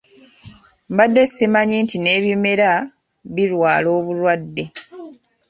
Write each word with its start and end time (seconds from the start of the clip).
Mbadde 0.91 1.21
simanyi 1.33 1.75
nti 1.83 1.97
n'ebimera 1.99 2.71
birwala 3.35 3.87
obulwadde. 3.99 4.63